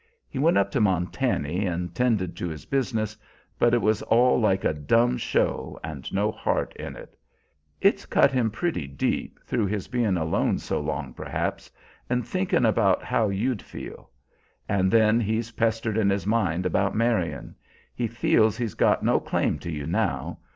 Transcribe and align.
He 0.27 0.39
went 0.39 0.57
up 0.57 0.71
to 0.71 0.81
Montany 0.81 1.63
and 1.67 1.93
tended 1.93 2.35
to 2.37 2.47
his 2.49 2.65
business, 2.65 3.15
but 3.59 3.75
it 3.75 3.83
was 3.83 4.01
all 4.01 4.39
like 4.39 4.63
a 4.63 4.73
dumb 4.73 5.15
show 5.15 5.79
and 5.83 6.11
no 6.11 6.31
heart 6.31 6.75
in 6.77 6.95
it. 6.95 7.15
It's 7.81 8.07
cut 8.07 8.31
him 8.31 8.49
pretty 8.49 8.87
deep, 8.87 9.39
through 9.45 9.67
his 9.67 9.87
bein' 9.87 10.17
alone 10.17 10.57
so 10.57 10.79
long, 10.79 11.13
perhaps, 11.13 11.69
and 12.09 12.25
thinkin' 12.25 12.65
about 12.65 13.03
how 13.03 13.29
you'd 13.29 13.61
feel. 13.61 14.09
And 14.67 14.89
then 14.89 15.19
he's 15.19 15.51
pestered 15.51 15.99
in 15.99 16.09
his 16.09 16.25
mind 16.25 16.65
about 16.65 16.95
marryin'. 16.95 17.53
He 17.93 18.07
feels 18.07 18.57
he's 18.57 18.73
got 18.73 19.03
no 19.03 19.19
claim 19.19 19.59
to 19.59 19.71
you 19.71 19.85
now. 19.85 20.39